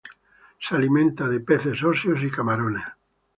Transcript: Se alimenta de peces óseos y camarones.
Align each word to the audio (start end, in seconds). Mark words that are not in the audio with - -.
Se 0.59 0.75
alimenta 0.75 1.27
de 1.27 1.41
peces 1.41 1.83
óseos 1.83 2.23
y 2.23 2.31
camarones. 2.31 2.83